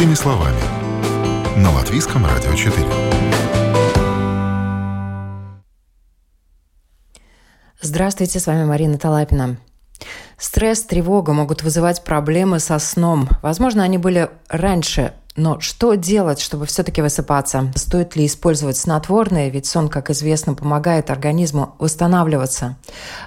[0.00, 1.58] Простыми словами.
[1.58, 2.86] На Латвийском радио 4.
[7.82, 9.58] Здравствуйте, с вами Марина Талапина.
[10.40, 13.28] Стресс, тревога могут вызывать проблемы со сном.
[13.42, 17.72] Возможно, они были раньше но что делать, чтобы все-таки высыпаться?
[17.76, 19.50] Стоит ли использовать снотворные?
[19.50, 22.76] Ведь сон, как известно, помогает организму восстанавливаться.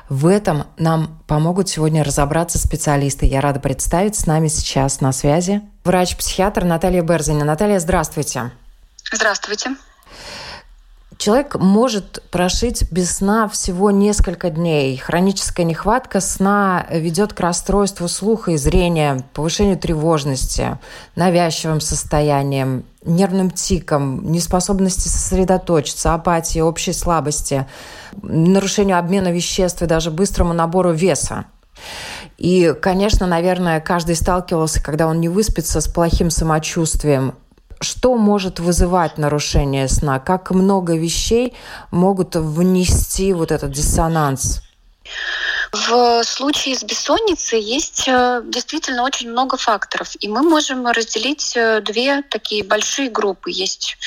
[0.10, 3.26] В этом нам помогут сегодня разобраться специалисты.
[3.26, 7.46] Я рада представить с нами сейчас на связи врач-психиатр Наталья Берзина.
[7.46, 8.52] Наталья, здравствуйте.
[9.12, 9.72] Здравствуйте.
[11.18, 14.98] Человек может прошить без сна всего несколько дней.
[14.98, 20.80] Хроническая нехватка сна ведет к расстройству слуха и зрения, повышению тревожности,
[21.16, 27.68] навязчивым состояниям, нервным тиком, неспособности сосредоточиться, апатии, общей слабости,
[28.22, 31.46] нарушению обмена веществ и даже быстрому набору веса.
[32.38, 37.36] И, конечно, наверное, каждый сталкивался, когда он не выспится с плохим самочувствием,
[37.84, 40.20] что может вызывать нарушение сна?
[40.20, 41.54] Как много вещей
[41.92, 44.62] могут внести вот этот диссонанс?
[45.72, 51.82] В случае с бессонницей есть э, действительно очень много факторов, и мы можем разделить э,
[51.82, 53.50] две такие большие группы.
[53.50, 53.98] Есть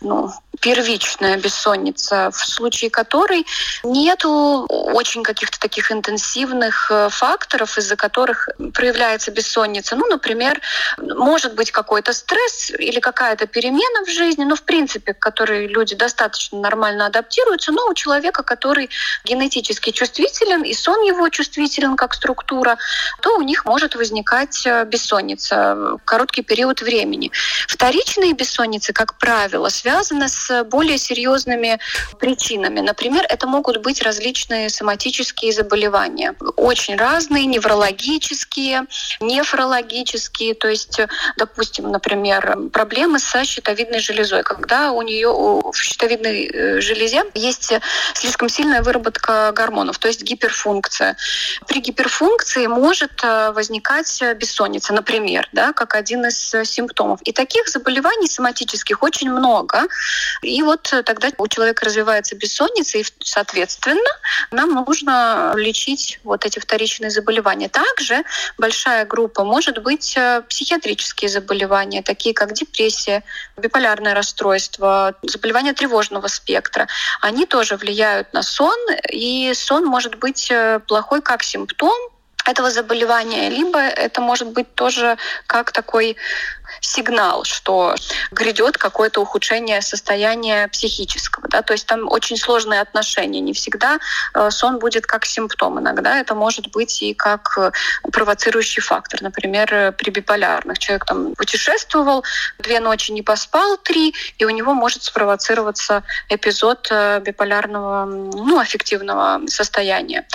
[0.00, 3.46] ну, первичная бессонница, в случае которой
[3.84, 9.96] нету очень каких-то таких интенсивных э, факторов, из-за которых проявляется бессонница.
[9.96, 10.60] Ну, например,
[10.98, 15.94] может быть какой-то стресс или какая-то перемена в жизни, но в принципе, к которой люди
[15.94, 18.90] достаточно нормально адаптируются, но у человека, который
[19.24, 22.76] генетически чувствителен, и сон его чувствителен как структура,
[23.22, 27.30] то у них может возникать э, бессонница в короткий период времени.
[27.68, 30.39] Вторичные бессонницы, как правило, связаны с
[30.70, 31.78] более серьезными
[32.18, 32.80] причинами.
[32.80, 36.34] Например, это могут быть различные соматические заболевания.
[36.56, 38.86] Очень разные, неврологические,
[39.20, 40.54] нефрологические.
[40.54, 41.00] То есть,
[41.36, 44.42] допустим, например, проблемы со щитовидной железой.
[44.42, 47.72] Когда у нее в щитовидной э, железе есть
[48.14, 51.16] слишком сильная выработка гормонов, то есть гиперфункция.
[51.66, 57.20] При гиперфункции может э, возникать бессонница, например, да, как один из симптомов.
[57.22, 59.86] И таких заболеваний соматических очень много.
[60.42, 64.10] И вот э, тогда у человека развивается бессонница, и, соответственно,
[64.50, 67.68] нам нужно лечить вот эти вторичные заболевания.
[67.68, 68.24] Также
[68.58, 73.22] большая группа может быть э, психиатрические заболевания, такие как депрессия,
[73.56, 76.88] биполярное расстройство, заболевания тревожного спектра.
[77.20, 78.78] Они тоже влияют на сон,
[79.10, 81.92] и сон может быть э, плохой как симптом
[82.46, 85.16] этого заболевания, либо это может быть тоже
[85.46, 86.16] как такой
[86.80, 87.94] сигнал, что
[88.30, 91.48] грядет какое-то ухудшение состояния психического.
[91.48, 91.62] Да?
[91.62, 93.40] То есть там очень сложные отношения.
[93.40, 93.98] Не всегда
[94.34, 95.78] э, сон будет как симптом.
[95.78, 97.72] Иногда это может быть и как э,
[98.12, 99.22] провоцирующий фактор.
[99.22, 100.78] Например, э, при биполярных.
[100.78, 102.24] Человек там путешествовал,
[102.58, 106.90] две ночи не поспал, три, и у него может спровоцироваться эпизод
[107.22, 110.26] биполярного, ну, аффективного состояния.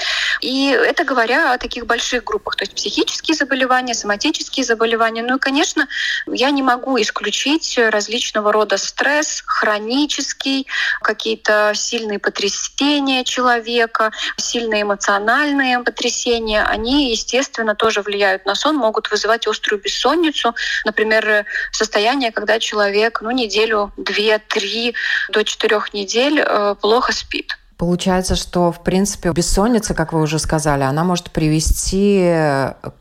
[0.41, 5.23] И это говоря о таких больших группах, то есть психические заболевания, соматические заболевания.
[5.23, 5.87] Ну и, конечно,
[6.27, 10.67] я не могу исключить различного рода стресс, хронический,
[11.01, 16.63] какие-то сильные потрясения человека, сильные эмоциональные потрясения.
[16.63, 20.55] Они, естественно, тоже влияют на сон, могут вызывать острую бессонницу.
[20.85, 24.95] Например, состояние, когда человек ну, неделю, две, три
[25.29, 27.57] до четырех недель э, плохо спит.
[27.77, 32.31] Получается, что, в принципе, бессонница, как вы уже сказали, она может привести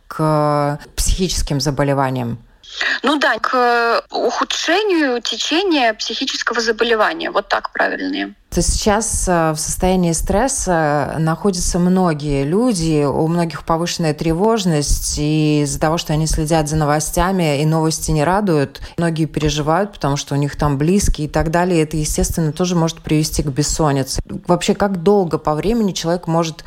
[0.08, 2.43] к психическим заболеваниям.
[3.02, 7.30] Ну да, к ухудшению течения психического заболевания.
[7.30, 8.34] Вот так правильнее.
[8.54, 15.80] То сейчас э, в состоянии стресса находятся многие люди, у многих повышенная тревожность, и из-за
[15.80, 20.38] того, что они следят за новостями, и новости не радуют, многие переживают, потому что у
[20.38, 21.82] них там близкие и так далее.
[21.82, 24.22] Это, естественно, тоже может привести к бессоннице.
[24.46, 26.64] Вообще, как долго по времени человек может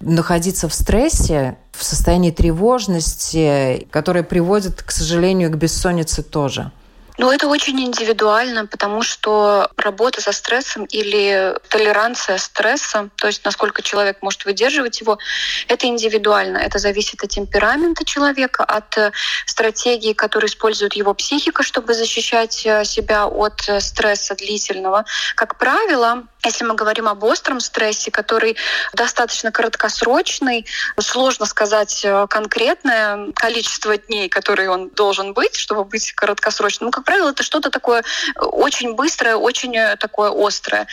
[0.00, 6.72] находиться в стрессе, в состоянии тревожности, которое приводит, к сожалению, к бессоннице тоже?
[7.18, 13.82] Ну, это очень индивидуально, потому что работа со стрессом или толеранция стресса, то есть насколько
[13.82, 15.18] человек может выдерживать его,
[15.66, 16.58] это индивидуально.
[16.58, 19.10] Это зависит от темперамента человека, от э,
[19.46, 25.04] стратегии, которую использует его психика, чтобы защищать э, себя от э, стресса длительного.
[25.34, 28.56] Как правило, если мы говорим об остром стрессе, который
[28.92, 30.66] достаточно краткосрочный,
[31.00, 36.86] сложно сказать конкретное количество дней, которые он должен быть, чтобы быть краткосрочным.
[36.86, 38.04] Ну, как правило, это что-то такое
[38.36, 40.86] очень быстрое, очень э, такое острое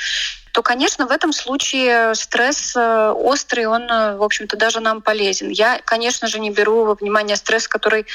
[0.56, 5.50] то, конечно, в этом случае стресс э, острый, он, в общем-то, даже нам полезен.
[5.50, 8.06] Я, конечно же, не беру во внимание стресс, который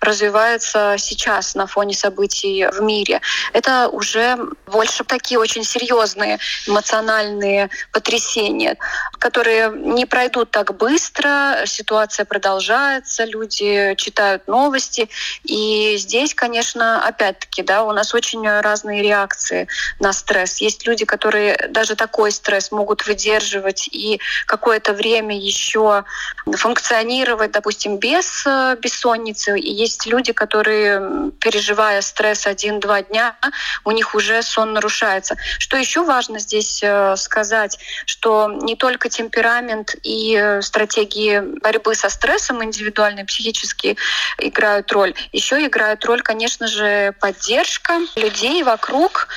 [0.00, 3.20] развивается сейчас на фоне событий в мире.
[3.52, 8.78] Это уже больше такие очень серьезные эмоциональные потрясения,
[9.18, 15.10] которые не пройдут так быстро, ситуация продолжается, люди читают новости,
[15.44, 19.68] и здесь, конечно, опять-таки, да, у нас очень разные реакции
[19.98, 20.62] на стресс.
[20.62, 26.04] Есть люди, которые даже такой стресс могут выдерживать и какое-то время еще
[26.46, 29.58] функционировать, допустим, без э, бессонницы.
[29.58, 33.36] И есть люди, которые, переживая стресс один-два дня,
[33.84, 35.36] у них уже сон нарушается.
[35.58, 42.08] Что еще важно здесь э, сказать, что не только темперамент и э, стратегии борьбы со
[42.08, 43.96] стрессом индивидуальные, психические
[44.38, 45.14] играют роль.
[45.32, 49.28] Еще играет роль, конечно же, поддержка людей вокруг.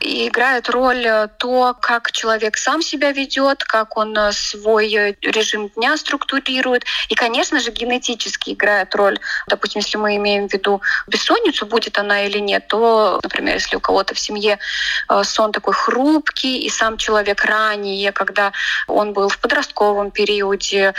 [0.00, 1.06] И играет роль
[1.38, 6.84] то, как человек сам себя ведет, как он свой режим дня структурирует.
[7.08, 9.18] И, конечно же, генетически играет роль.
[9.46, 13.80] Допустим, если мы имеем в виду бессонницу, будет она или нет, то, например, если у
[13.80, 14.58] кого-то в семье
[15.08, 18.52] э, сон такой хрупкий, и сам человек ранее, когда
[18.88, 20.94] он был в подростковом периоде,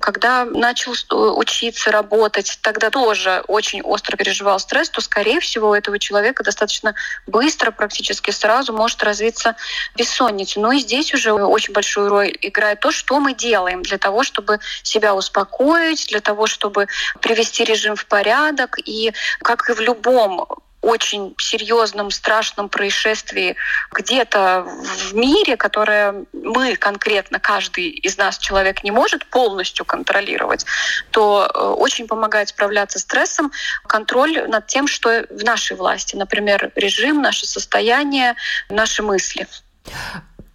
[0.00, 0.92] когда начал
[1.36, 6.94] учиться, работать, тогда тоже очень остро переживал стресс, то, скорее всего, у этого человека достаточно
[7.26, 9.56] быстро, практически сразу может развиться
[9.96, 10.47] бессонница.
[10.56, 14.60] Но и здесь уже очень большую роль играет то, что мы делаем для того, чтобы
[14.82, 16.88] себя успокоить, для того, чтобы
[17.20, 18.78] привести режим в порядок.
[18.84, 20.46] И как и в любом
[20.80, 23.56] очень серьезном, страшном происшествии
[23.92, 30.64] где-то в мире, которое мы конкретно, каждый из нас человек не может полностью контролировать,
[31.10, 33.50] то э, очень помогает справляться с стрессом
[33.86, 38.36] контроль над тем, что в нашей власти, например, режим, наше состояние,
[38.68, 39.48] наши мысли.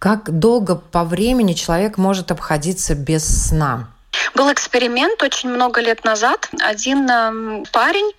[0.04, 3.88] Как долго по времени человек может обходиться без сна?
[4.34, 6.50] Был эксперимент очень много лет назад.
[6.60, 8.12] Один э, парень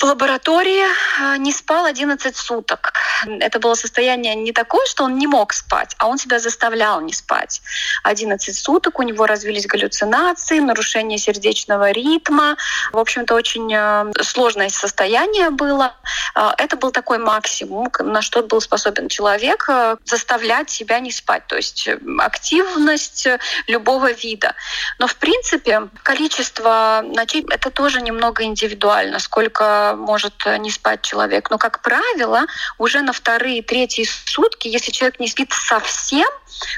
[0.00, 0.84] в лаборатории
[1.20, 2.94] а, не спал 11 суток.
[3.26, 7.12] Это было состояние не такое, что он не мог спать, а он себя заставлял не
[7.12, 7.60] спать.
[8.02, 12.56] 11 суток у него развились галлюцинации, нарушение сердечного ритма.
[12.92, 15.94] В общем-то, очень а, сложное состояние было.
[16.34, 19.68] А, это был такой максимум, на что был способен человек
[20.04, 21.46] заставлять себя не спать.
[21.46, 21.88] То есть
[22.18, 23.28] активность
[23.66, 24.54] любого вида.
[24.98, 29.18] Но, в принципе, количество ночей— это тоже немного индивидуально.
[29.18, 31.50] Сколько может э, не спать человек.
[31.50, 32.46] Но, как правило,
[32.78, 36.28] уже на вторые, третьи сутки, если человек не спит совсем,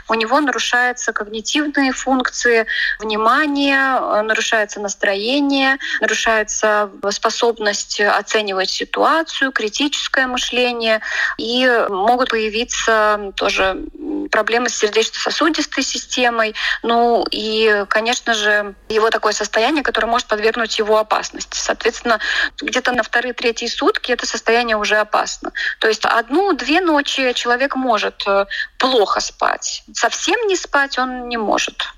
[0.09, 2.67] у него нарушаются когнитивные функции
[2.99, 11.01] внимания, э, нарушается настроение, нарушается способность оценивать ситуацию, критическое мышление,
[11.39, 13.85] и могут появиться тоже
[14.31, 20.99] проблемы с сердечно-сосудистой системой, ну и, конечно же, его такое состояние, которое может подвергнуть его
[20.99, 21.59] опасности.
[21.59, 22.19] Соответственно,
[22.61, 25.53] где-то на вторые, третьи сутки это состояние уже опасно.
[25.79, 28.47] То есть одну-две ночи человек может э,
[28.79, 29.62] плохо спать.
[29.95, 31.95] Совсем не спать он не может.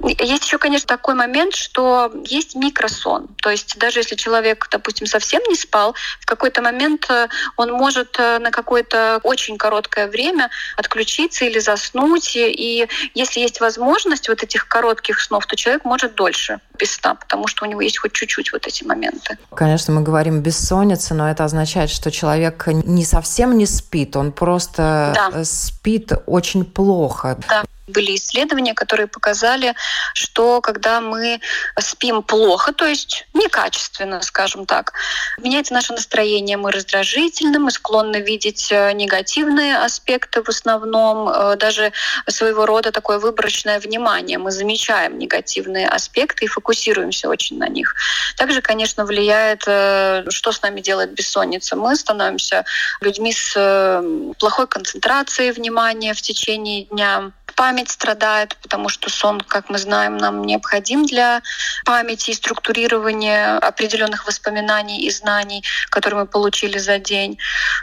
[0.00, 3.26] Есть еще, конечно, такой момент, что есть микросон.
[3.42, 8.16] То есть даже если человек, допустим, совсем не спал, в какой-то момент э, он может
[8.18, 12.36] э, на какое-то очень короткое время отключиться или заснуть.
[12.36, 17.48] И если есть возможность вот этих коротких снов, то человек может дольше без сна, потому
[17.48, 19.36] что у него есть хоть чуть-чуть вот эти моменты.
[19.54, 25.12] Конечно, мы говорим бессонница, но это означает, что человек не совсем не спит, он просто
[25.32, 25.44] да.
[25.44, 27.36] спит очень плохо.
[27.48, 29.74] Да были исследования, которые показали,
[30.14, 31.40] что когда мы
[31.78, 34.92] спим плохо, то есть некачественно, скажем так,
[35.38, 41.92] меняется наше настроение, мы раздражительны, мы склонны видеть э, негативные аспекты в основном, э, даже
[42.28, 44.38] своего рода такое выборочное внимание.
[44.38, 47.94] Мы замечаем негативные аспекты и фокусируемся очень на них.
[48.36, 51.76] Также, конечно, влияет, э, что с нами делает бессонница.
[51.76, 52.64] Мы становимся
[53.00, 54.02] людьми с
[54.38, 60.42] плохой концентрацией внимания в течение дня, память страдает, потому что сон, как мы знаем, нам
[60.42, 61.42] необходим для
[61.84, 67.38] памяти и структурирования определенных воспоминаний и знаний, которые мы получили за день.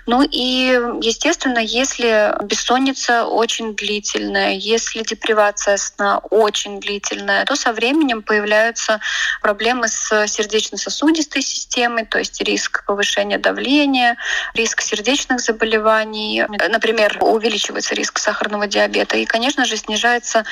[0.05, 8.21] Ну и, естественно, если бессонница очень длительная, если депривация сна очень длительная, то со временем
[8.21, 8.99] появляются
[9.41, 14.17] проблемы с сердечно-сосудистой системой, то есть риск повышения давления,
[14.53, 19.17] риск сердечных заболеваний, например, увеличивается риск сахарного диабета.
[19.17, 20.43] И, конечно же, снижается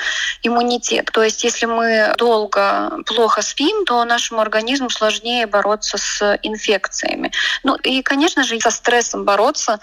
[0.42, 1.10] иммунитет.
[1.12, 7.32] То есть, если мы долго плохо спим, то нашему организму сложнее бороться с инфекциями.
[7.62, 9.80] Ну и, конечно же, со стрессом бороться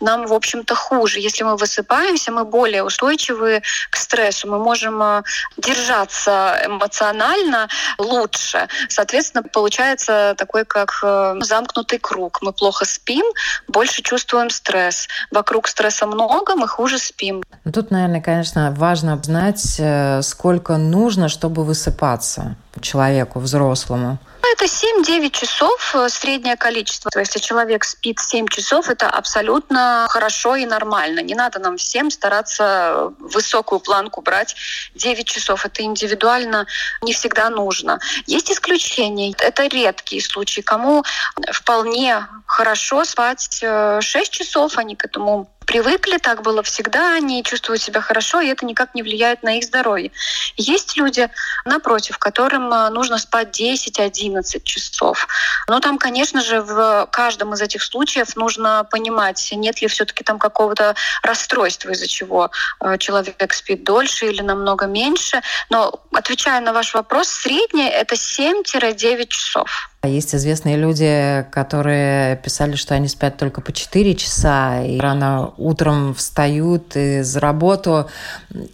[0.00, 1.20] нам, в общем-то, хуже.
[1.20, 5.22] Если мы высыпаемся, мы более устойчивы к стрессу, мы можем э,
[5.56, 7.68] держаться эмоционально
[7.98, 8.68] лучше.
[8.88, 12.42] Соответственно, получается такой как э, замкнутый круг.
[12.42, 13.24] Мы плохо спим,
[13.68, 15.08] больше чувствуем стресс.
[15.30, 17.42] Вокруг стресса много, мы хуже спим.
[17.64, 24.18] Ну, тут, наверное, конечно, важно знать, э, сколько нужно, чтобы высыпаться человеку, взрослому.
[24.42, 27.10] Ну, это 7-9 часов э, среднее количество.
[27.10, 31.20] То есть, если человек спит 7 часов, это абсолютно хорошо и нормально.
[31.20, 34.54] Не надо нам всем стараться высокую планку брать
[34.94, 35.64] 9 часов.
[35.64, 36.66] Это индивидуально
[37.00, 38.00] не всегда нужно.
[38.26, 39.34] Есть исключения.
[39.38, 40.60] Это редкие случаи.
[40.60, 41.04] Кому
[41.50, 47.82] вполне хорошо спать 6 э, часов, они к этому привыкли, так было всегда, они чувствуют
[47.82, 50.12] себя хорошо, и это никак не влияет на их здоровье.
[50.56, 51.28] Есть люди,
[51.64, 55.26] напротив, которым э, нужно спать 10-11 часов.
[55.68, 60.38] Но там, конечно же, в каждом из этих случаев нужно понимать, нет ли все-таки там
[60.38, 65.42] какого-то расстройства, из-за чего э, человек спит дольше или намного меньше.
[65.70, 69.90] Но отвечая на ваш вопрос, среднее это 7-9 часов.
[70.06, 76.14] Есть известные люди, которые писали, что они спят только по 4 часа и рано утром
[76.14, 78.06] встают из работы.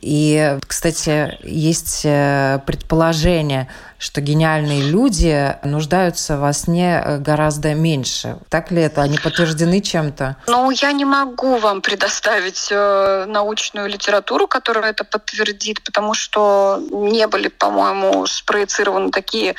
[0.03, 3.69] И, кстати, есть э, предположение,
[3.99, 8.39] что гениальные люди нуждаются во сне э, гораздо меньше.
[8.49, 9.03] Так ли это?
[9.03, 10.37] Они подтверждены чем-то?
[10.47, 17.27] Ну, я не могу вам предоставить э, научную литературу, которая это подтвердит, потому что не
[17.27, 19.55] были, по-моему, спроецированы такие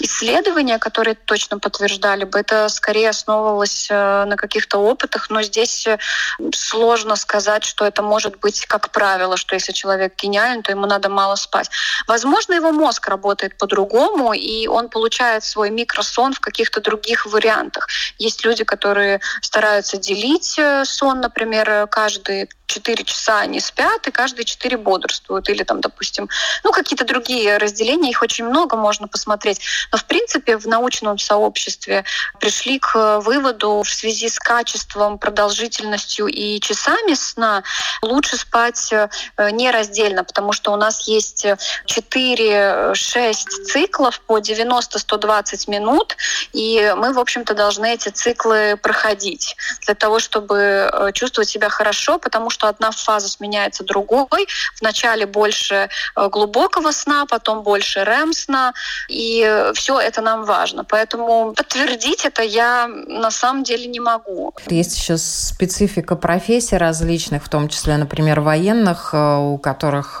[0.00, 2.38] исследования, которые точно подтверждали бы.
[2.38, 5.88] Это скорее основывалось на каких-то опытах, но здесь
[6.54, 11.08] сложно сказать, что это может быть как правило, что если человек гениален, то ему надо
[11.08, 11.70] мало спать.
[12.06, 17.88] Возможно, его мозг работает по по-другому, и он получает свой микросон в каких-то других вариантах.
[18.18, 24.44] Есть люди, которые стараются делить э, сон, например, каждый 4 часа они спят, и каждые
[24.44, 25.48] 4 бодрствуют.
[25.48, 26.28] Или там, допустим,
[26.64, 29.60] ну, какие-то другие разделения, их очень много, можно посмотреть.
[29.92, 32.04] Но, в принципе, в научном сообществе
[32.40, 37.62] пришли к выводу в связи с качеством, продолжительностью и часами сна
[38.02, 39.08] лучше спать э,
[39.52, 41.46] нераздельно, потому что у нас есть
[41.86, 42.94] 4-6
[43.66, 46.16] циклов по 90-120 минут,
[46.52, 50.56] и мы, в общем-то, должны эти циклы проходить для того, чтобы
[50.92, 54.46] э, чувствовать себя хорошо, потому что одна фаза сменяется другой.
[54.80, 58.72] Вначале больше э, глубокого сна, потом больше REM-сна,
[59.08, 60.84] и все это нам важно.
[60.84, 64.54] Поэтому подтвердить это я на самом деле не могу.
[64.68, 70.20] Есть еще специфика профессий различных, в том числе, например, военных, э, у которых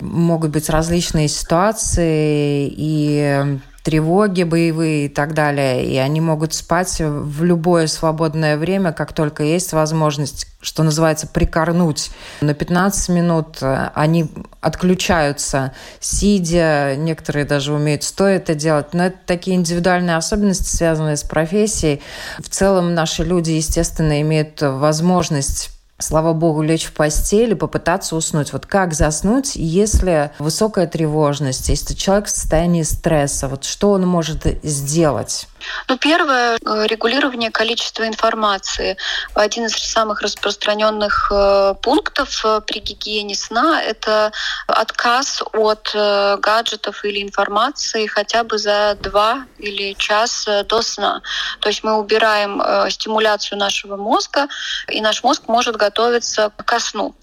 [0.00, 5.84] могут быть различные ситуации, и тревоги боевые и так далее.
[5.84, 12.10] И они могут спать в любое свободное время, как только есть возможность, что называется, прикорнуть.
[12.40, 14.30] На 15 минут они
[14.62, 16.96] отключаются, сидя.
[16.96, 18.94] Некоторые даже умеют стоя это делать.
[18.94, 22.00] Но это такие индивидуальные особенности, связанные с профессией.
[22.38, 28.52] В целом наши люди, естественно, имеют возможность слава богу, лечь в постель и попытаться уснуть.
[28.52, 34.46] Вот как заснуть, если высокая тревожность, если человек в состоянии стресса, вот что он может
[34.62, 35.48] сделать?
[35.88, 38.96] Ну, первое э, регулирование количества информации.
[39.34, 44.32] Один из самых распространенных э, пунктов э, при гигиене сна– это
[44.66, 51.22] отказ от гаджетов или информации хотя бы за два или час до сна.
[51.60, 54.48] То есть мы убираем стимуляцию нашего мозга,
[54.88, 57.14] и наш мозг может готовиться ко сну.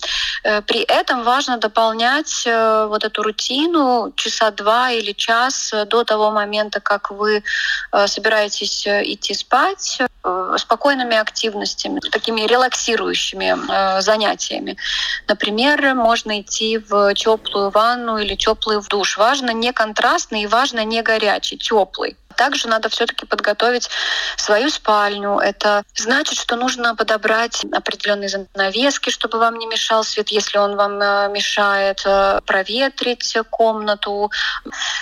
[0.44, 7.12] При этом важно дополнять вот эту рутину часа два или час до того момента, как
[7.12, 7.44] вы
[8.06, 14.78] собираетесь собираетесь э, идти спать, э, спокойными активностями, такими релаксирующими э, занятиями.
[15.28, 19.18] Например, можно идти в теплую ванну или теплый душ.
[19.18, 22.16] Важно не контрастный и важно не горячий, теплый.
[22.32, 23.90] Также надо все-таки подготовить
[24.38, 25.38] свою спальню.
[25.38, 31.02] Это значит, что нужно подобрать определенные занавески, чтобы вам не мешал свет, если он вам
[31.02, 34.32] э, мешает, э, проветрить комнату.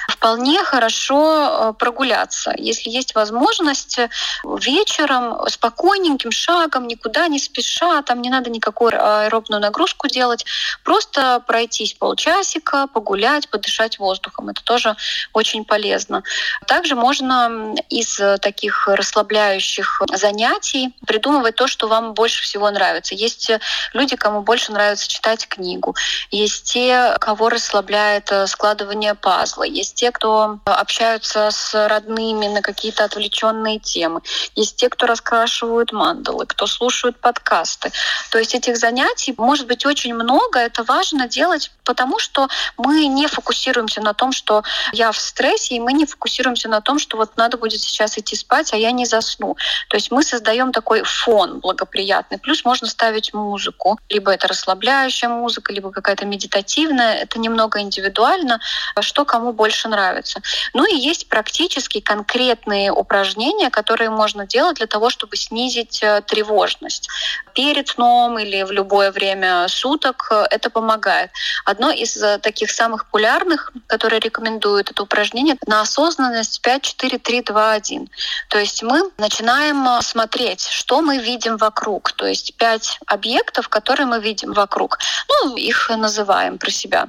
[0.09, 2.53] Вполне хорошо э, прогуляться.
[2.57, 3.99] Если есть возможность
[4.43, 10.45] вечером спокойненьким шагом, никуда не спеша, там не надо никакую аэробную нагрузку делать,
[10.83, 14.49] просто пройтись полчасика, погулять, подышать воздухом.
[14.49, 14.95] Это тоже
[15.33, 16.23] очень полезно.
[16.67, 23.15] Также можно можно из таких расслабляющих занятий придумывать то, что вам больше всего нравится.
[23.15, 23.51] Есть
[23.93, 25.95] люди, кому больше нравится читать книгу.
[26.31, 29.63] Есть те, кого расслабляет э, складывание пазла.
[29.63, 34.21] Есть те, кто общаются с родными на какие-то отвлеченные темы.
[34.55, 37.91] Есть те, кто раскрашивают мандалы, кто слушают подкасты.
[38.31, 40.59] То есть этих занятий может быть очень много.
[40.59, 42.47] Это важно делать, потому что
[42.77, 46.99] мы не фокусируемся на том, что я в стрессе, и мы не фокусируемся на том,
[46.99, 49.55] что вот надо будет сейчас идти спать, а я не засну.
[49.89, 52.37] То есть мы создаем такой фон благоприятный.
[52.37, 53.99] Плюс можно ставить музыку.
[54.09, 57.15] Либо это расслабляющая музыка, либо какая-то медитативная.
[57.15, 58.59] Это немного индивидуально,
[59.01, 60.41] что кому больше нравится.
[60.73, 67.09] Ну и есть практически конкретные упражнения, которые можно делать для того, чтобы снизить э, тревожность.
[67.53, 71.31] Перед сном или в любое время суток э, это помогает.
[71.65, 77.41] Одно из э, таких самых популярных, которые рекомендуют это упражнение, на осознанность 5, 4, 3,
[77.41, 78.09] 2, 1.
[78.49, 82.11] То есть мы начинаем смотреть, что мы видим вокруг.
[82.11, 84.99] То есть пять объектов, которые мы видим вокруг.
[85.29, 87.07] Ну, их называем про себя.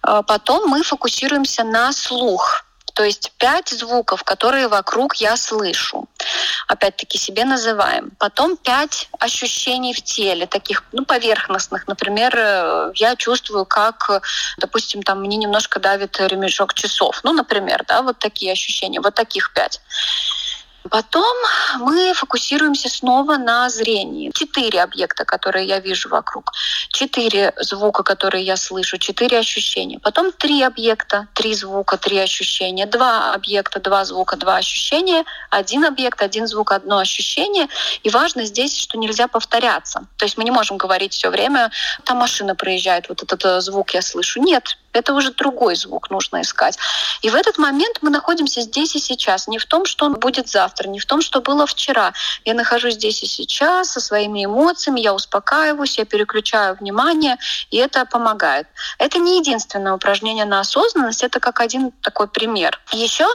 [0.00, 2.64] Потом мы фокусируемся на слух.
[2.98, 6.08] То есть пять звуков, которые вокруг я слышу.
[6.66, 8.10] Опять-таки себе называем.
[8.18, 11.86] Потом пять ощущений в теле, таких ну, поверхностных.
[11.86, 14.10] Например, э, я чувствую, как,
[14.56, 17.20] допустим, там мне немножко давит ремешок часов.
[17.22, 19.00] Ну, например, да, вот такие ощущения.
[19.00, 19.80] Вот таких пять.
[20.90, 21.36] Потом
[21.80, 24.30] мы фокусируемся снова на зрении.
[24.34, 26.52] Четыре объекта, которые я вижу вокруг.
[26.90, 28.98] Четыре звука, которые я слышу.
[28.98, 29.98] Четыре ощущения.
[29.98, 32.86] Потом три объекта, три звука, три ощущения.
[32.86, 35.24] Два объекта, два звука, два ощущения.
[35.50, 37.68] Один объект, один звук, одно ощущение.
[38.02, 40.06] И важно здесь, что нельзя повторяться.
[40.16, 41.70] То есть мы не можем говорить все время,
[42.04, 44.40] там машина проезжает, вот этот э, звук я слышу.
[44.40, 46.78] Нет, это уже другой звук нужно искать.
[47.22, 49.48] И в этот момент мы находимся здесь и сейчас.
[49.48, 52.12] Не в том, что он будет завтра, не в том, что было вчера.
[52.44, 57.36] Я нахожусь здесь и сейчас со своими эмоциями, я успокаиваюсь, я переключаю внимание,
[57.70, 58.66] и это помогает.
[58.98, 62.80] Это не единственное упражнение на осознанность, это как один такой пример.
[62.92, 63.26] Еще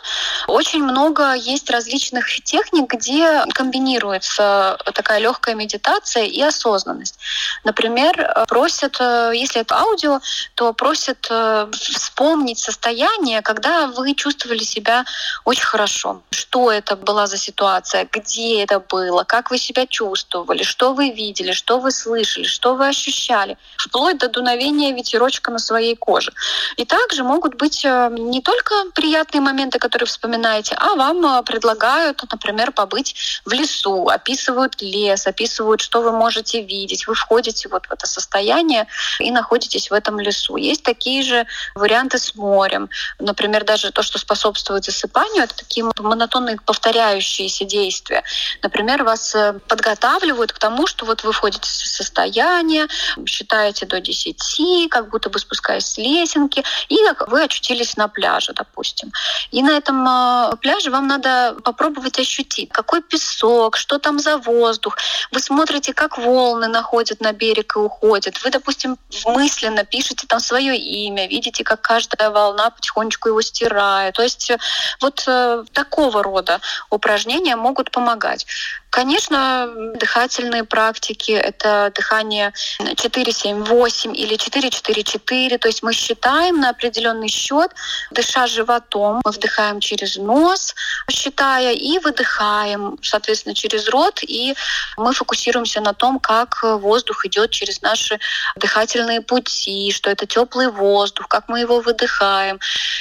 [0.47, 7.19] очень много есть различных техник, где комбинируется такая легкая медитация и осознанность.
[7.63, 10.19] Например, просят, э, если это аудио,
[10.55, 15.05] то просят э, вспомнить состояние, когда вы чувствовали себя
[15.45, 16.21] очень хорошо.
[16.31, 21.51] Что это была за ситуация, где это было, как вы себя чувствовали, что вы видели,
[21.51, 26.31] что вы слышали, что вы ощущали, вплоть до дуновения ветерочка на своей коже.
[26.77, 32.21] И также могут быть э, не только приятные моменты, которые вспоминаете, а вам э, предлагают,
[32.31, 37.07] например, побыть в лесу, описывают лес, описывают, что вы можете видеть.
[37.07, 38.87] Вы входите вот в это состояние
[39.19, 40.57] и находитесь в этом лесу.
[40.57, 42.89] Есть такие же же варианты с морем.
[43.19, 48.23] Например, даже то, что способствует засыпанию, это такие монотонные повторяющиеся действия.
[48.61, 52.87] Например, вас э, подготавливают к тому, что вот вы входите в состояние,
[53.25, 59.11] считаете до 10, как будто бы спускаясь с лесенки, и вы очутились на пляже, допустим.
[59.51, 64.97] И на этом э, пляже вам надо попробовать ощутить, какой песок, что там за воздух.
[65.31, 68.43] Вы смотрите, как волны находят на берег и уходят.
[68.43, 74.15] Вы, допустим, мысленно пишете там свое имя, видите, как каждая волна потихонечку его стирает.
[74.15, 74.57] То есть э,
[75.01, 76.59] вот э, такого рода
[76.89, 78.45] упражнения могут помогать.
[78.93, 85.57] Конечно, дыхательные практики— это дыхание 4-7-8 или 4-4-4.
[85.57, 87.71] То есть мы считаем на определенный счет,
[88.11, 89.19] дыша животом.
[89.25, 90.75] Мы вдыхаем через нос,
[91.09, 94.19] считая, и выдыхаем, соответственно, через рот.
[94.21, 94.53] И
[94.95, 98.19] мы фокусируемся на том, как воздух идет через наши
[98.57, 102.59] дыхательные пути, что это теплый воздух, как мы его выдыхаем.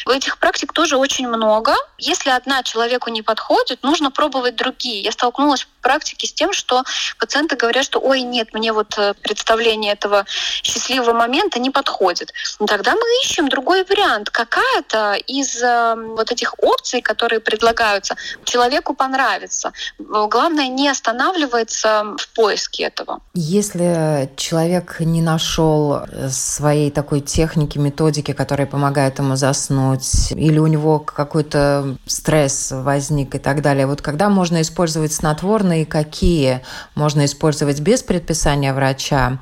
[0.09, 1.75] Этих практик тоже очень много.
[1.99, 5.03] Если одна человеку не подходит, нужно пробовать другие.
[5.03, 6.83] Я столкнулась практике с тем, что
[7.19, 10.25] пациенты говорят, что ой, нет, мне вот э, представление этого
[10.63, 12.33] счастливого момента не подходит.
[12.67, 14.31] Тогда мы ищем другой вариант.
[14.31, 19.73] Какая-то из э, вот этих опций, которые предлагаются, человеку понравится.
[19.99, 23.21] Главное, не останавливается в поиске этого.
[23.35, 30.99] Если человек не нашел своей такой техники, методики, которая помогает ему заснуть, или у него
[31.01, 36.61] какой-то стресс возник и так далее, вот когда можно использовать снотворные и какие
[36.95, 39.39] можно использовать без предписания врача.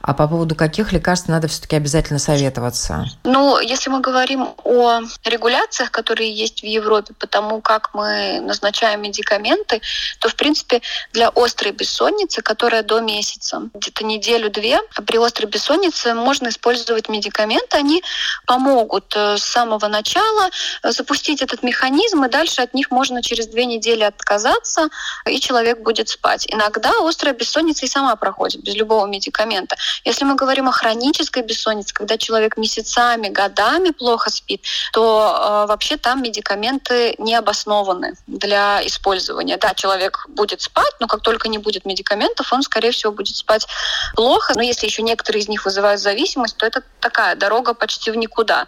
[0.00, 3.06] А по поводу каких лекарств надо все-таки обязательно советоваться?
[3.24, 9.80] Ну, если мы говорим о регуляциях, которые есть в Европе, потому как мы назначаем медикаменты,
[10.20, 10.82] то, в принципе,
[11.12, 17.76] для острой бессонницы, которая до месяца, где-то неделю-две, при острой бессоннице можно использовать медикаменты.
[17.76, 18.02] Они
[18.46, 20.50] помогут э, с самого начала
[20.82, 24.88] э, запустить этот механизм, и дальше от них можно через две недели отказаться,
[25.26, 26.46] и человек будет спать.
[26.48, 29.76] Иногда острая бессонница и сама проходит без любого медикамента.
[30.04, 35.96] Если мы говорим о хронической бессоннице, когда человек месяцами, годами плохо спит, то э, вообще
[35.96, 39.56] там медикаменты не обоснованы для использования.
[39.56, 43.66] Да, человек будет спать, но как только не будет медикаментов, он, скорее всего, будет спать
[44.14, 44.52] плохо.
[44.54, 48.66] Но если еще некоторые из них вызывают зависимость, то это такая дорога почти в никуда.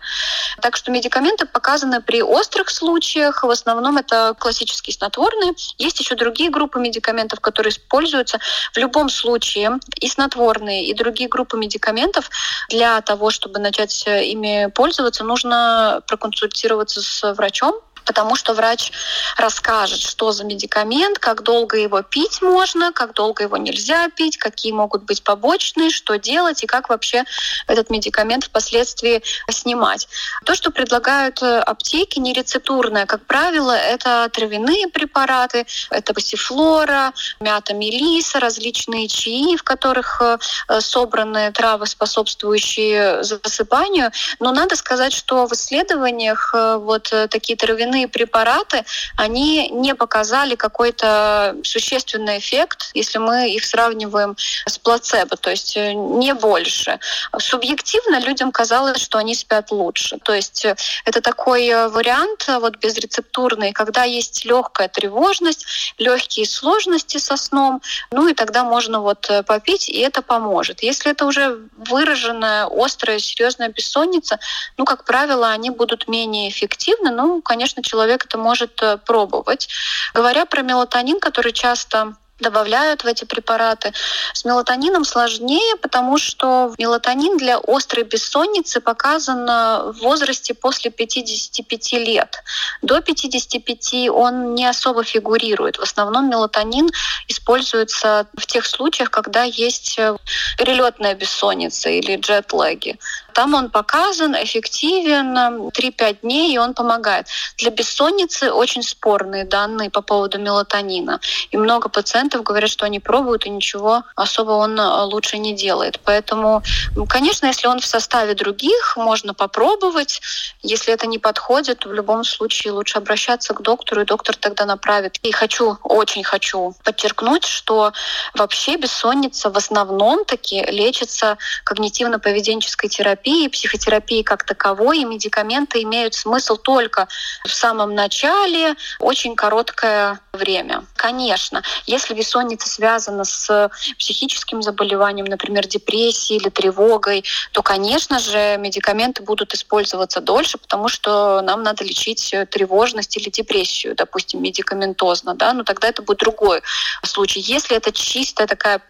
[0.60, 3.44] Так что медикаменты показаны при острых случаях.
[3.44, 5.52] В основном это классические снотворные.
[5.78, 8.38] Есть еще другие группы медикаментов, которые используются.
[8.72, 12.30] В любом случае и снотворные, и другие группы медикаментов.
[12.68, 18.90] Для того, чтобы начать ими пользоваться, нужно проконсультироваться с врачом, потому что врач
[19.36, 24.72] расскажет, что за медикамент, как долго его пить можно, как долго его нельзя пить, какие
[24.72, 27.22] могут быть побочные, что делать и как вообще
[27.68, 30.08] этот медикамент впоследствии снимать.
[30.44, 38.40] То, что предлагают э, аптеки, нерецептурное, как правило, это травяные препараты, это пассифлора, мята мелиса,
[38.40, 44.10] различные чаи, в которых э, собраны травы, способствующие засыпанию.
[44.40, 48.84] Но надо сказать, что в исследованиях э, вот такие травяные травяные препараты,
[49.16, 54.36] они не показали какой-то существенный эффект, если мы их сравниваем
[54.66, 56.98] с плацебо, то есть э, не больше.
[57.38, 60.18] Субъективно людям казалось, что они спят лучше.
[60.22, 67.18] То есть э, это такой э, вариант вот безрецептурный, когда есть легкая тревожность, легкие сложности
[67.18, 67.80] со сном,
[68.12, 70.82] ну и тогда можно вот попить, и это поможет.
[70.82, 74.38] Если это уже выраженная острая, серьезная бессонница,
[74.76, 77.10] ну, как правило, они будут менее эффективны.
[77.10, 79.68] Ну, конечно, конечно, человек это может э, пробовать.
[80.14, 83.92] Говоря про мелатонин, который часто добавляют в эти препараты.
[84.32, 92.42] С мелатонином сложнее, потому что мелатонин для острой бессонницы показан в возрасте после 55 лет.
[92.82, 95.76] До 55 он не особо фигурирует.
[95.76, 96.88] В основном мелатонин
[97.28, 100.16] используется в тех случаях, когда есть э,
[100.56, 102.98] перелетная бессонница или джетлеги.
[103.34, 107.26] Там он показан, эффективен, 3-5 дней, и он помогает.
[107.56, 111.20] Для бессонницы очень спорные данные по поводу мелатонина.
[111.50, 116.00] И много пациентов говорят, что они пробуют, и ничего особо он э, лучше не делает.
[116.04, 116.62] Поэтому,
[117.08, 120.20] конечно, если он в составе других, можно попробовать.
[120.62, 125.18] Если это не подходит, в любом случае лучше обращаться к доктору, и доктор тогда направит.
[125.22, 127.92] И хочу, очень хочу подчеркнуть, что
[128.34, 136.14] вообще бессонница в основном таки лечится когнитивно-поведенческой терапией терапии, психотерапии как таковой, и медикаменты имеют
[136.14, 137.08] смысл только
[137.44, 140.84] в самом начале, очень короткое время.
[140.96, 149.22] Конечно, если бессонница связана с психическим заболеванием, например, депрессией или тревогой, то, конечно же, медикаменты
[149.22, 155.64] будут использоваться дольше, потому что нам надо лечить тревожность или депрессию, допустим, медикаментозно, да, но
[155.64, 156.62] тогда это будет другой
[157.02, 157.40] случай.
[157.40, 158.82] Если это чистая такая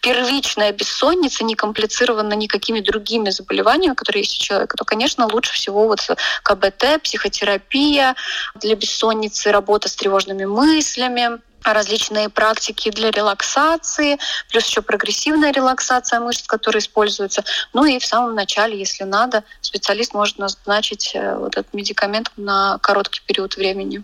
[0.00, 5.52] первичная бессонница, не комплицирована никакими другими заболеваниями, заболевания, которые есть у человека, то, конечно, лучше
[5.52, 6.00] всего вот
[6.42, 8.14] КБТ, психотерапия
[8.54, 14.18] для бессонницы, работа с тревожными мыслями, различные практики для релаксации,
[14.50, 17.44] плюс еще прогрессивная релаксация мышц, которая используется.
[17.72, 22.78] Ну и в самом начале, если надо, специалист может назначить э, вот этот медикамент на
[22.78, 24.02] короткий период времени.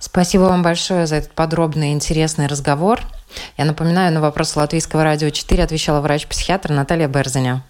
[0.00, 3.00] Спасибо вам большое за этот подробный и интересный разговор.
[3.56, 7.62] Я напоминаю, на вопрос Латвийского радио 4 отвечала врач-психиатр Наталья Берзиня.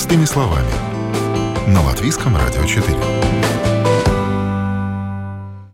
[0.00, 0.72] Простыми словами.
[1.68, 2.96] На Латвийском радио 4.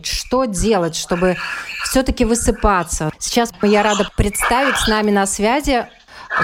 [0.03, 1.37] Что делать, чтобы
[1.85, 3.13] все-таки высыпаться?
[3.21, 5.87] Сейчас я рада представить с нами на связи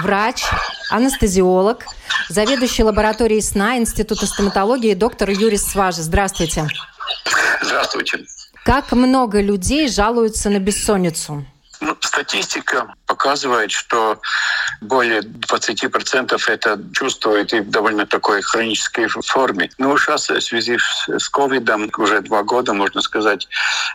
[0.01, 0.45] врач,
[0.91, 1.85] анестезиолог,
[2.29, 6.03] заведующий лабораторией сна Института стоматологии доктор Юрис Сважи.
[6.03, 6.69] Здравствуйте.
[7.63, 8.25] Здравствуйте.
[8.65, 11.45] Как много людей жалуются на бессонницу?
[11.83, 14.21] Ну, статистика показывает, что
[14.81, 19.69] более 20% это чувствуют и в довольно такой хронической форме.
[19.79, 23.49] Ну, сейчас в связи с ковидом уже два года, можно сказать,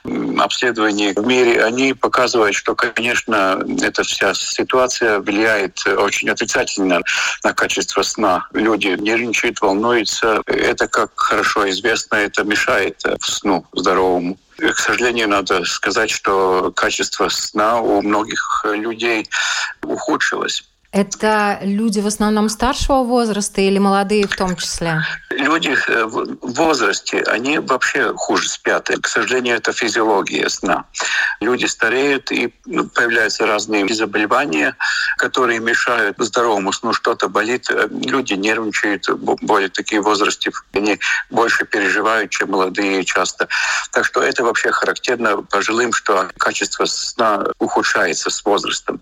[0.04, 7.00] обследования в мире, они показывают, что, конечно, эта вся ситуация влияет очень отрицательно
[7.46, 8.48] на качество сна.
[8.52, 10.42] Люди нервничают, волнуются.
[10.46, 14.38] Это, как хорошо известно, это мешает сну здоровому.
[14.58, 19.30] К сожалению, надо сказать, что качество сна у многих людей
[19.84, 20.64] ухудшилось.
[20.92, 25.02] Это люди в основном старшего возраста или молодые в том числе?
[25.32, 28.90] Люди э, в возрасте, они вообще хуже спят.
[29.02, 30.86] К сожалению, это физиология сна.
[31.42, 34.78] Люди стареют, и ну, появляются разные заболевания,
[35.18, 36.94] которые мешают здоровому сну.
[36.94, 39.10] Что-то болит, э, люди нервничают,
[39.42, 43.50] более такие возрасте, они больше переживают, чем молодые часто.
[43.92, 49.02] Так что это вообще характерно пожилым, что качество сна ухудшается с возрастом.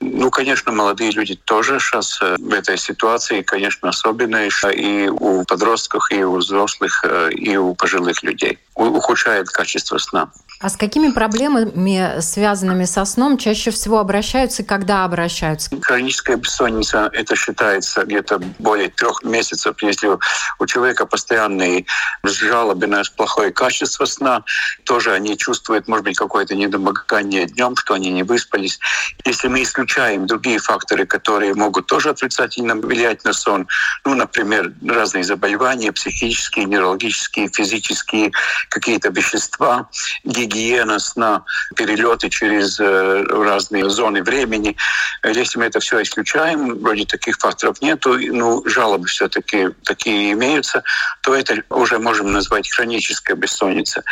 [0.00, 6.10] Ну, конечно, молодые люди тоже сейчас э, в этой ситуации, конечно, особенно и у подростков,
[6.10, 8.58] и у взрослых, э, и у пожилых людей.
[8.74, 10.30] Ухудшает качество сна.
[10.62, 15.70] А с какими проблемами, связанными со сном, чаще всего обращаются и когда обращаются?
[15.82, 20.10] Хроническая бессонница, это считается где-то более трех месяцев, если
[20.60, 21.84] у человека постоянные
[22.22, 24.44] жалобы на плохое качество сна,
[24.84, 28.78] тоже они чувствуют, может быть, какое-то недомогание днем, что они не выспались.
[29.24, 33.66] Если мы исключаем другие факторы, которые могут тоже отрицательно влиять на сон,
[34.04, 38.32] ну, например, разные заболевания, психические, нейрологические, физические,
[38.68, 39.88] какие-то вещества,
[40.24, 41.44] гигиена сна,
[41.76, 44.76] перелеты через э, разные зоны времени.
[45.24, 50.82] Если мы это все исключаем, вроде таких факторов нету, ну, жалобы все-таки такие имеются,
[51.22, 54.02] то это уже можем назвать хроническая бессонница.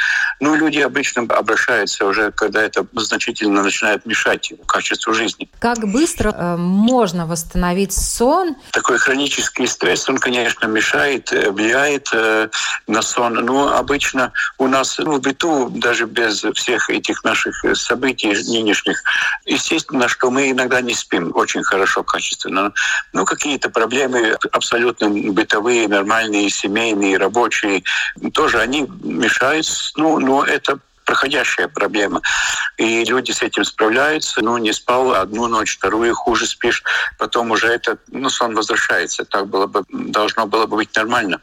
[0.40, 5.50] Ну, люди обычно обращаются уже, когда это значительно начинает мешать качеству жизни.
[5.58, 8.56] Как быстро э, можно восстановить сон?
[8.72, 12.48] Такой хронический стресс, он, конечно, мешает, э, влияет э,
[12.86, 13.34] на сон.
[13.34, 19.02] Но обычно у нас ну, в быту даже без всех этих наших событий нынешних,
[19.44, 22.72] естественно, что мы иногда не спим очень хорошо, качественно.
[23.12, 27.82] Ну, какие-то проблемы абсолютно бытовые, нормальные, семейные, рабочие,
[28.32, 29.66] тоже они мешают.
[29.96, 30.78] Ну, но это
[31.10, 32.22] проходящая проблема.
[32.76, 34.40] И люди с этим справляются.
[34.42, 36.84] Ну, не спал одну ночь, вторую хуже спишь.
[37.18, 39.24] Потом уже это, ну, сон возвращается.
[39.24, 41.40] Так было бы, должно было бы быть нормально.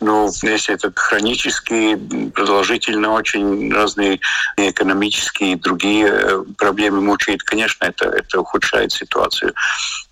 [0.00, 1.96] Но если это хронические,
[2.30, 4.20] продолжительно очень разные
[4.56, 9.52] экономические и другие э, проблемы мучают, конечно, это, это ухудшает ситуацию.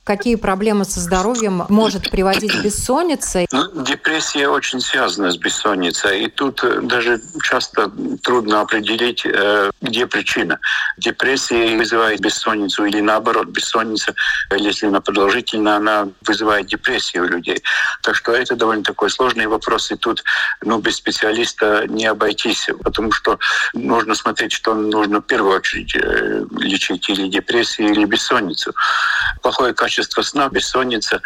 [0.04, 3.46] Какие проблемы со здоровьем может приводить бессонница?
[3.50, 6.24] Ну, депрессия очень связана с бессонницей.
[6.24, 7.90] И тут э, даже часто
[8.22, 10.60] трудно определить, э, где причина.
[10.98, 14.14] Депрессия вызывает бессонницу или наоборот, бессонница,
[14.54, 17.62] если она продолжительна, она вызывает депрессию у людей.
[18.02, 19.90] Так что это довольно такой сложный вопрос.
[19.90, 20.22] И тут
[20.60, 23.38] ну, без специалиста не обойтись, потому что
[23.72, 28.74] нужно смотреть, что нужно в первую очередь э, лечить или депрессию, или бессонницу.
[29.40, 31.22] Плохое качество качество сна, бессонница,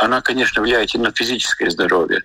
[0.00, 2.20] она, конечно, влияет и на физическое здоровье.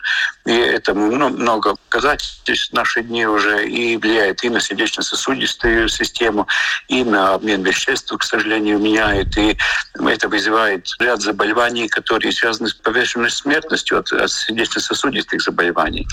[0.45, 6.47] И это много показательств в наши дни уже и влияет и на сердечно-сосудистую систему,
[6.87, 9.37] и на обмен веществ, к сожалению, меняет.
[9.37, 9.55] И
[9.99, 16.07] это вызывает ряд заболеваний, которые связаны с повышенной смертностью от, от сердечно-сосудистых заболеваний.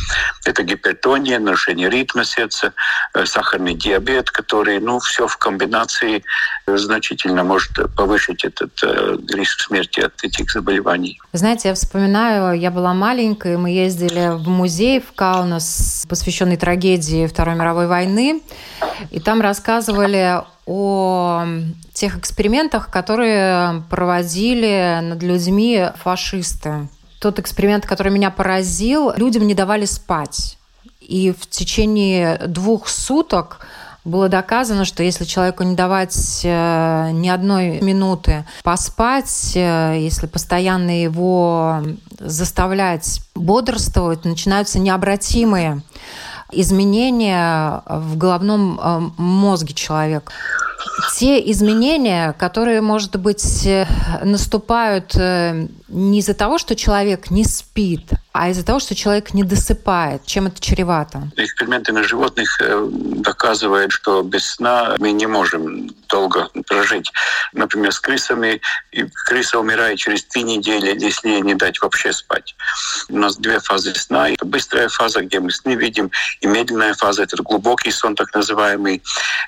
[0.45, 2.73] Это гипертония, нарушение ритма сердца,
[3.15, 6.23] э, сахарный диабет, который, ну, все в комбинации
[6.67, 11.21] значительно может повысить этот э, риск смерти от этих заболеваний.
[11.33, 17.55] Знаете, я вспоминаю, я была маленькой, мы ездили в музей в Каунас, посвященный трагедии Второй
[17.55, 18.43] мировой войны,
[19.11, 21.45] и там рассказывали о
[21.93, 26.89] тех экспериментах, которые проводили над людьми фашисты.
[27.21, 30.57] Тот эксперимент, который меня поразил, людям не давали спать.
[31.01, 33.67] И в течение двух суток
[34.05, 41.03] было доказано, что если человеку не давать э, ни одной минуты поспать, э, если постоянно
[41.03, 41.83] его
[42.19, 45.83] заставлять бодрствовать, начинаются необратимые
[46.53, 50.33] изменения в головном э, мозге человека.
[51.19, 53.69] Те изменения, которые, может быть,
[54.23, 55.15] наступают
[55.91, 60.25] не из-за того, что человек не спит, а из-за того, что человек не досыпает.
[60.25, 61.31] Чем это чревато?
[61.37, 67.11] Эксперименты на животных э, доказывают, что без сна мы не можем долго прожить.
[67.53, 68.61] Например, с крысами.
[68.93, 72.55] И крыса умирает через три недели, если ей не дать вообще спать.
[73.09, 74.31] У нас две фазы сна.
[74.31, 79.03] Это быстрая фаза, где мы сны видим, и медленная фаза— это глубокий сон, так называемый.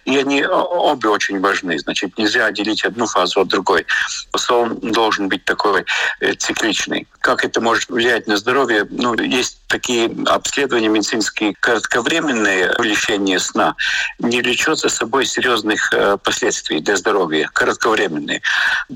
[0.04, 1.78] И они обе очень важны.
[1.78, 3.86] Значит, нельзя отделить одну фазу от другой.
[4.36, 5.84] Сон должен быть такой
[6.20, 7.06] э, цикличный.
[7.20, 8.86] Как это может влиять на здоровье?
[8.90, 13.74] Ну, есть такие обследования медицинские кратковременные лечение сна
[14.18, 18.42] не влечет за собой серьезных э, последствий для здоровья, кратковременные.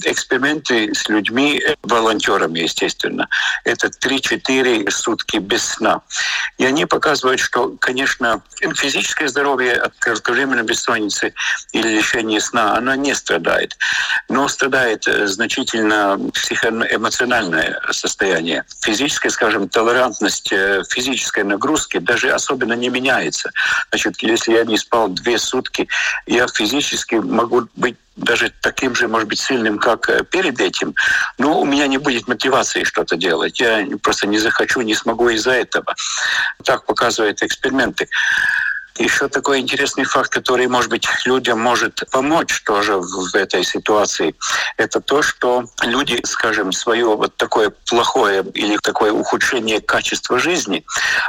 [0.05, 3.29] Эксперименты с людьми, волонтерами, естественно,
[3.65, 6.03] это 3-4 сутки без сна.
[6.59, 8.43] И они показывают, что, конечно,
[8.75, 11.33] физическое здоровье от кратковременной бессонницы
[11.73, 13.77] или лишения сна, оно не страдает.
[14.29, 16.19] Но страдает э, значительно
[17.27, 18.65] психоэмоциональное состояние.
[18.83, 23.51] Физическая, скажем, толерантность э, физической нагрузки даже особенно не меняется.
[23.91, 25.89] Значит, если я не спал две сутки,
[26.27, 30.95] я физически могу быть даже таким же, может быть, сильным, как э, перед этим,
[31.39, 33.61] но у меня не будет мотивации что-то делать.
[33.61, 35.95] Я просто не захочу, не смогу из-за этого.
[36.65, 38.09] Так показывают эксперименты.
[38.99, 44.35] Еще такой интересный факт, который, может быть, людям может помочь тоже в этой ситуации,
[44.77, 50.85] это то, что люди, скажем, свое вот такое плохое или такое ухудшение качества жизни,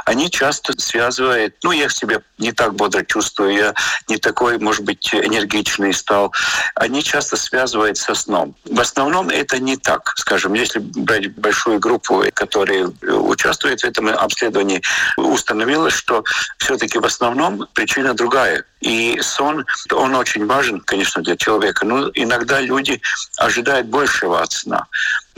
[0.06, 3.74] они часто связывают, ну, я себя не так бодро чувствую, я
[4.08, 6.32] не такой, может быть, энергичный стал,
[6.74, 8.54] они часто связывают со сном.
[8.64, 10.12] В основном это не так.
[10.16, 14.82] Скажем, если брать большую группу, которые участвуют в этом обследовании,
[15.16, 16.24] установилось, что
[16.58, 18.64] все-таки в основном причина другая.
[18.80, 21.84] И сон, он очень важен, конечно, для человека.
[21.84, 23.00] Но иногда люди
[23.36, 24.86] ожидают большего от сна.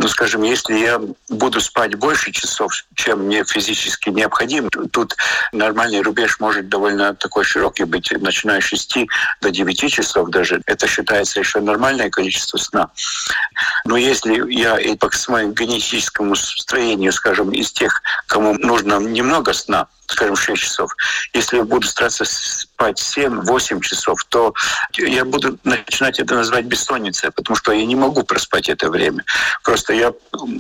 [0.01, 0.99] Ну, скажем, если я
[1.29, 5.15] буду спать больше часов, чем мне физически необходимо, тут
[5.53, 8.97] нормальный рубеж может довольно такой широкий быть, начиная с 6
[9.43, 10.63] до 9 часов даже.
[10.65, 12.89] Это считается еще нормальное количество сна.
[13.85, 19.87] Но если я и по своему генетическому строению, скажем, из тех, кому нужно немного сна,
[20.07, 20.97] скажем, 6 часов.
[21.35, 22.25] Если я буду стараться
[22.81, 24.55] спать 7-8 часов, то
[24.97, 29.25] я буду начинать это называть бессонницей, потому что я не могу проспать это время.
[29.63, 30.13] Просто я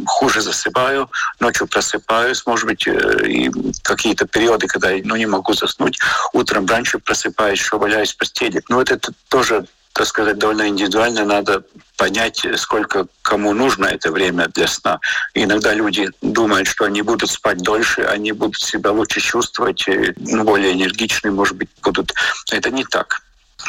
[0.07, 3.51] хуже засыпаю, ночью просыпаюсь, может быть, э, и
[3.83, 5.99] какие-то периоды, когда я ну, не могу заснуть,
[6.33, 8.63] утром раньше просыпаюсь, что валяюсь в постели.
[8.69, 11.63] Но вот это тоже так сказать, довольно индивидуально надо
[11.97, 15.01] понять, сколько кому нужно это время для сна.
[15.35, 19.85] Иногда люди думают, что они будут спать дольше, они будут себя лучше чувствовать,
[20.17, 22.15] ну, более энергичны, может быть, будут.
[22.51, 23.21] Это не так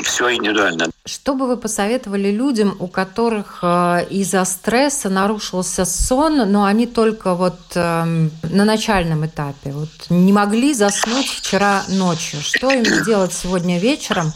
[0.04, 0.88] все индивидуально.
[1.06, 7.36] Что бы вы посоветовали людям, у которых э, из-за стресса нарушился сон, но они только
[7.36, 8.04] вот э,
[8.44, 12.40] на начальном этапе, вот не могли заснуть вчера ночью?
[12.42, 14.34] Что им делать сегодня вечером?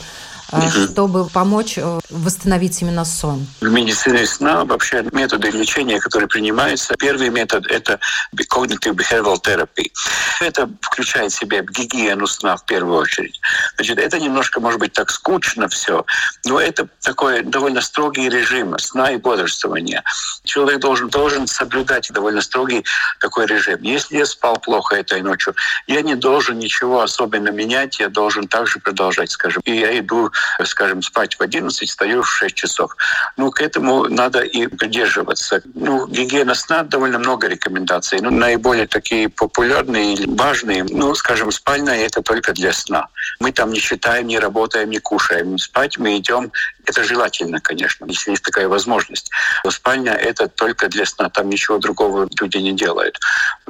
[0.51, 3.47] Э, чтобы помочь э, восстановить именно сон?
[3.61, 7.99] В медицине сна вообще методы лечения, которые принимаются, первый метод– это
[8.35, 9.91] cognitive behavioral therapy.
[10.41, 13.39] Это включает в себя гигиену сна в первую очередь.
[13.75, 16.05] Значит, это немножко, может быть, так скучно все,
[16.45, 20.03] но это такой довольно строгий режим сна и бодрствования.
[20.43, 22.85] Человек должен, должен соблюдать довольно строгий
[23.19, 23.81] такой режим.
[23.81, 25.55] Если я спал плохо этой ночью,
[25.87, 29.61] я не должен ничего особенно менять, я должен также продолжать, скажем.
[29.65, 30.31] И я иду
[30.63, 32.95] скажем, спать в 11, встаю в 6 часов.
[33.37, 35.61] Ну, к этому надо и придерживаться.
[35.73, 38.19] Ну, гигиена сна довольно много рекомендаций.
[38.21, 43.07] Ну, наиболее такие популярные или важные, ну, скажем, спальная— это только для сна.
[43.39, 45.57] Мы там не считаем, не работаем, не кушаем.
[45.57, 46.51] Спать мы идем
[46.85, 49.29] это желательно, конечно, если есть такая возможность.
[49.63, 53.19] Но спальня— это только для сна, там ничего другого люди не делают,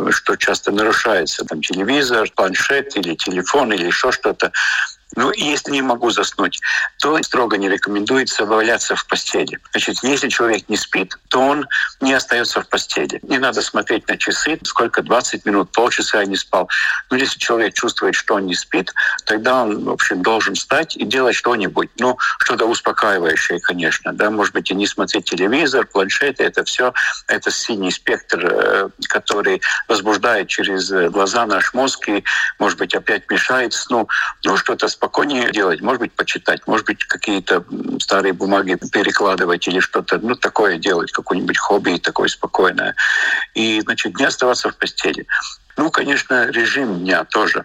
[0.09, 1.45] что часто нарушается.
[1.45, 4.51] Там телевизор, планшет или телефон или еще что-то.
[5.15, 6.59] Ну, если не могу заснуть,
[6.99, 9.59] то строго не рекомендуется валяться в постели.
[9.71, 11.67] Значит, если человек не спит, то он
[12.01, 13.19] не остается в постели.
[13.23, 16.69] Не надо смотреть на часы, сколько, 20 минут, полчаса я не спал.
[17.09, 18.93] Но если человек чувствует, что он не спит,
[19.25, 21.89] тогда он, в общем, должен встать и делать что-нибудь.
[21.99, 24.13] Ну, что-то успокаивающее, конечно.
[24.13, 24.29] Да?
[24.29, 26.93] Может быть, и не смотреть телевизор, планшеты, это все,
[27.27, 32.23] это синий спектр, э, который возбуждает через глаза наш мозг и,
[32.59, 34.07] может быть, опять мешает сну.
[34.43, 37.63] Ну, что-то спокойнее делать, может быть, почитать, может быть, какие-то
[37.99, 42.95] старые бумаги перекладывать или что-то, ну, такое делать, какое-нибудь хобби такое спокойное.
[43.53, 45.27] И, значит, не оставаться в постели.
[45.77, 47.63] Ну, конечно, режим дня тоже.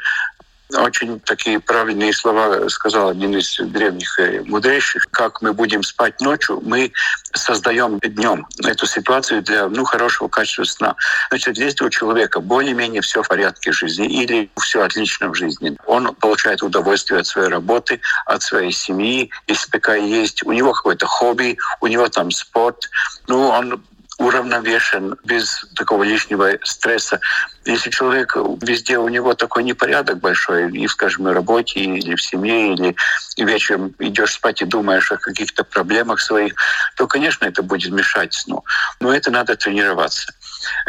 [0.76, 5.06] Очень такие правильные слова сказал один из древних э, мудрейших.
[5.10, 6.92] Как мы будем спать ночью, мы
[7.34, 10.96] создаем днем эту ситуацию для ну, хорошего качества сна.
[11.30, 16.14] Значит, если у человека более-менее все в порядке жизни или все отлично в жизни, он
[16.14, 21.58] получает удовольствие от своей работы, от своей семьи, если такая есть, у него какое-то хобби,
[21.80, 22.88] у него там спорт,
[23.26, 23.82] ну, он
[24.20, 27.20] уравновешен, без такого лишнего стресса.
[27.64, 32.74] Если человек везде у него такой непорядок большой, и, скажем, в работе, или в семье,
[32.74, 32.96] или
[33.38, 36.52] вечером идешь спать и думаешь о каких-то проблемах своих,
[36.96, 38.62] то, конечно, это будет мешать сну.
[39.00, 40.34] Но это надо тренироваться.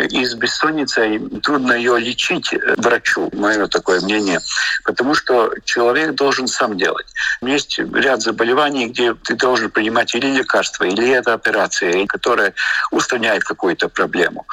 [0.09, 4.39] И с бессонницей трудно ее лечить врачу, мое такое мнение,
[4.83, 7.07] потому что человек должен сам делать.
[7.41, 12.53] Есть ряд заболеваний, где ты должен принимать или лекарства, или это операция, которая
[12.91, 14.45] устраняет какую-то проблему.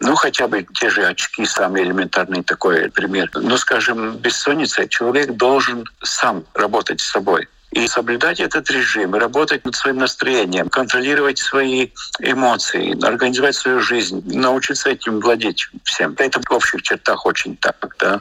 [0.00, 3.30] Ну, хотя бы те же очки, самый элементарный такой пример.
[3.34, 9.74] Но, скажем, бессонница, человек должен сам работать с собой и соблюдать этот режим, работать над
[9.74, 11.88] своим настроением, контролировать свои
[12.20, 16.14] эмоции, организовать свою жизнь, научиться этим владеть всем.
[16.16, 17.94] Это в общих чертах очень так.
[17.98, 18.20] Да?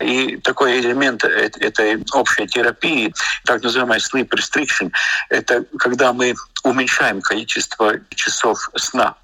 [0.00, 4.92] И такой элемент этой общей терапии, так называемый sleep restriction,
[5.30, 6.34] это когда мы
[6.66, 9.14] уменьшаем количество часов сна.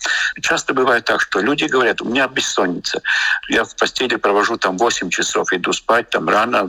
[0.40, 3.02] Часто бывает так, что люди говорят, у меня бессонница.
[3.48, 6.68] Я в постели провожу там 8 часов, иду спать там рано,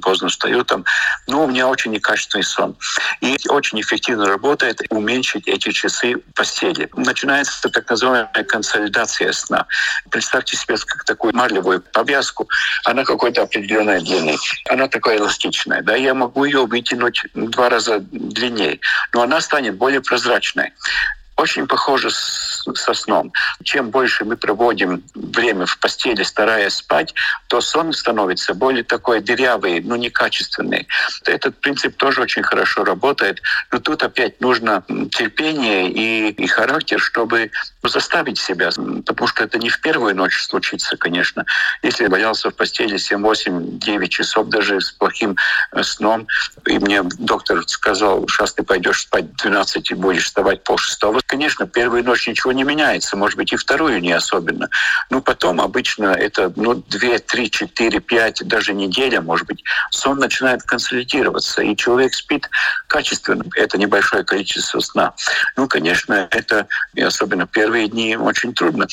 [0.00, 0.84] поздно встаю там.
[1.26, 2.76] Но у меня очень некачественный сон.
[3.20, 6.88] И очень эффективно работает уменьшить эти часы в постели.
[6.96, 9.66] Начинается так называемая консолидация сна.
[10.10, 12.48] Представьте себе как такую марлевую повязку.
[12.84, 14.36] Она какой-то определенной длины.
[14.68, 15.82] Она такая эластичная.
[15.82, 15.96] Да?
[15.96, 18.80] Я могу ее вытянуть два раза длиннее.
[19.12, 20.72] Но она станет более прозрачной
[21.36, 23.32] очень похоже с, со сном.
[23.62, 27.14] Чем больше мы проводим время в постели, стараясь спать,
[27.48, 30.86] то сон становится более такой дырявый, но некачественный.
[31.24, 33.42] Этот принцип тоже очень хорошо работает.
[33.72, 37.50] Но тут опять нужно терпение и, и характер, чтобы
[37.82, 41.44] заставить себя, потому что это не в первую ночь случится, конечно.
[41.82, 45.36] Если я валялся в постели 7, 8, 9 часов даже с плохим
[45.72, 46.26] э, сном,
[46.66, 51.66] и мне доктор сказал, сейчас ты пойдешь спать 12 и будешь вставать пол шестого, конечно,
[51.66, 54.68] первую ночь ничего не меняется, может быть, и вторую не особенно.
[55.10, 60.62] Но потом обычно это ну, 2, 3, 4, 5, даже неделя, может быть, сон начинает
[60.62, 62.48] консолидироваться, и человек спит
[62.88, 63.44] качественно.
[63.56, 65.14] Это небольшое количество сна.
[65.56, 68.86] Ну, конечно, это, и особенно первые дни, очень трудно.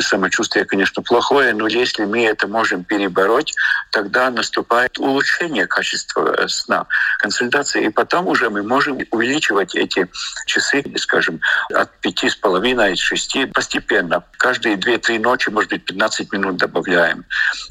[0.00, 3.54] Самочувствие, конечно, плохое, но если мы это можем перебороть,
[3.90, 6.86] тогда наступает улучшение качества э, сна,
[7.18, 10.08] консолидация, и потом уже мы можем увеличивать эти
[10.46, 11.40] часы, скажем,
[11.70, 14.24] от пяти с половиной, шести постепенно.
[14.38, 17.24] Каждые две-три ночи, может быть, 15 минут добавляем.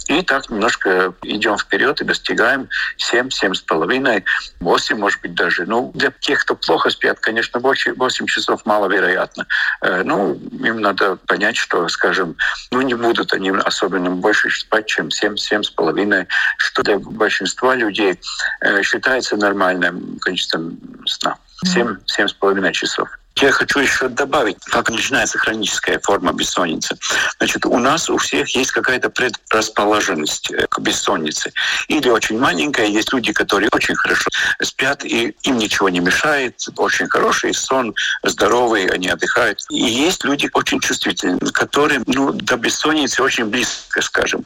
[0.07, 4.23] И так немножко идем вперед и достигаем 7, семь с половиной,
[4.59, 5.65] 8, может быть, даже.
[5.65, 9.45] Ну, для тех, кто плохо спят, конечно, 8, 8 часов маловероятно.
[9.81, 12.35] Э, ну, им надо понять, что, скажем,
[12.71, 16.27] ну, не будут они особенно больше спать, чем 7, семь с половиной,
[16.57, 18.19] что для большинства людей
[18.61, 21.37] э, считается нормальным количеством сна.
[21.65, 23.09] 7, семь с половиной часов.
[23.41, 26.97] Я хочу еще добавить, как начинается хроническая форма бессонницы.
[27.37, 31.53] Значит, у нас у всех есть какая-то предрасположенность э, к бессоннице.
[31.87, 34.29] Или очень маленькая, есть люди, которые очень хорошо
[34.61, 39.59] спят, и им ничего не мешает, очень хороший сон, здоровый, они отдыхают.
[39.69, 44.45] И есть люди очень чувствительные, которые ну, до бессонницы очень близко, скажем.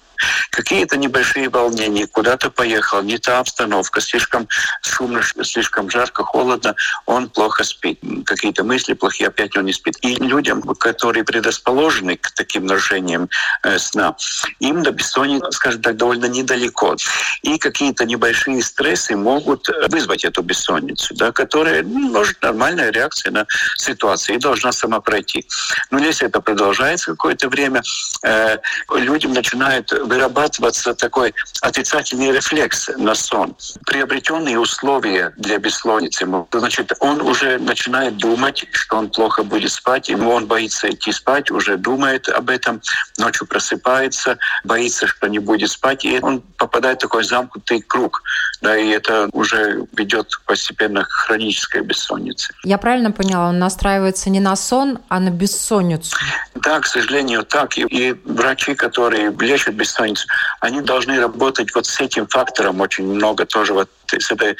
[0.51, 4.47] Какие-то небольшие волнения, куда-то поехал, не та обстановка, слишком
[4.81, 6.75] шумно, слишком жарко, холодно,
[7.05, 7.99] он плохо спит.
[8.25, 9.97] Какие-то мысли плохие, опять он не спит.
[10.01, 13.29] И людям, которые предрасположены к таким нарушениям
[13.63, 14.15] э, сна,
[14.59, 16.95] им до бессонницы, скажем так, довольно недалеко.
[17.41, 23.45] И какие-то небольшие стрессы могут вызвать эту бессонницу, да, которая ну, может нормальная реакция на
[23.77, 25.47] ситуацию и должна сама пройти.
[25.91, 27.81] Но если это продолжается какое-то время,
[28.23, 28.57] э,
[28.95, 33.55] людям начинают вырабатываться такой отрицательный рефлекс на сон.
[33.85, 40.31] Приобретенные условия для бессонницы, значит, он уже начинает думать, что он плохо будет спать, ему
[40.31, 42.81] он боится идти спать, уже думает об этом,
[43.17, 48.21] ночью просыпается, боится, что не будет спать, и он попадает в такой замкнутый круг.
[48.61, 52.53] Да, и это уже ведет постепенно к хронической бессоннице.
[52.63, 56.15] Я правильно поняла, он настраивается не на сон, а на бессонницу?
[56.55, 57.77] Да, к сожалению, так.
[57.77, 60.27] И, и врачи, которые лечат бессонницу,
[60.61, 64.55] они должны работать вот с этим фактором очень много тоже, вот с этой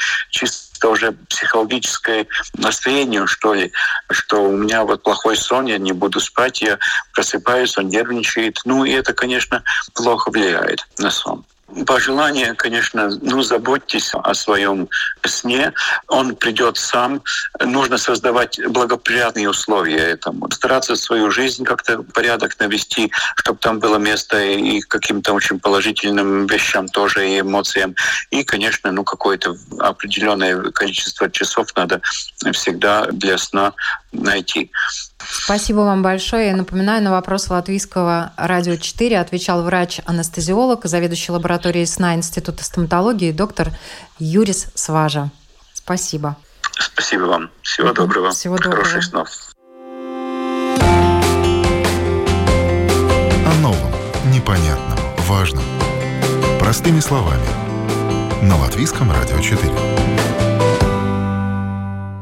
[0.84, 2.28] чисто уже психологическое
[2.58, 3.72] настроение, что ли,
[4.12, 6.78] что у меня вот плохой сон, я не буду спать, я
[7.14, 8.60] просыпаюсь, он нервничает.
[8.66, 9.64] Ну, и это, конечно,
[9.94, 11.46] плохо влияет на сон.
[11.88, 14.90] Пожелание, конечно, ну, заботьтесь о своем
[15.26, 15.74] сне.
[16.08, 17.24] Он придет сам.
[17.60, 20.52] Нужно создавать благоприятные условия этому.
[20.52, 26.88] Стараться свою жизнь как-то порядок навести, чтобы там было место и каким-то очень положительным вещам
[26.90, 27.96] тоже, и эмоциям.
[28.30, 32.02] И, конечно, ну, какое-то определенное количество часов надо
[32.52, 33.74] всегда для сна
[34.12, 34.70] найти.
[35.30, 36.48] Спасибо вам большое.
[36.48, 43.72] Я напоминаю, на вопрос Латвийского радио 4 отвечал врач-анестезиолог, заведующий лабораторией сна Института стоматологии, доктор
[44.20, 45.30] Юрис Сважа.
[45.74, 46.38] Спасибо.
[46.80, 47.50] Спасибо вам.
[47.62, 48.32] Всего доброго.
[48.32, 48.84] Всего доброго.
[48.84, 49.30] Хороших снов.
[54.44, 55.64] непонятном, важном.
[56.60, 57.46] Простыми словами.
[58.42, 60.03] На Латвийском радио 4.